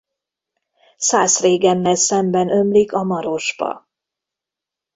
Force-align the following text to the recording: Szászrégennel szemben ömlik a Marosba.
Szászrégennel 0.97 1.95
szemben 1.95 2.49
ömlik 2.49 2.93
a 2.93 3.03
Marosba. 3.03 3.87